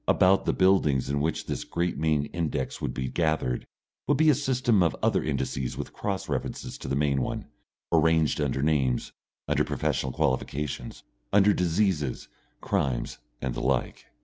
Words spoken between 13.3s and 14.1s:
and the like.